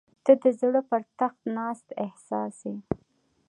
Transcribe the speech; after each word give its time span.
•ته 0.25 0.33
د 0.43 0.45
زړه 0.59 0.81
پر 0.89 1.01
تخت 1.19 1.39
ناست 1.57 1.87
احساس 2.05 2.57
یې. 2.69 2.77